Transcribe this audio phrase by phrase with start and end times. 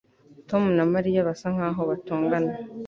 [0.49, 2.51] Tom na Mariya basa nkaho batongana